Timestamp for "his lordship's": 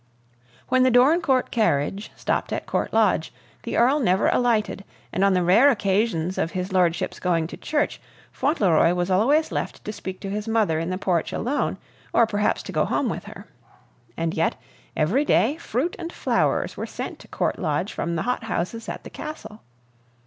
6.53-7.19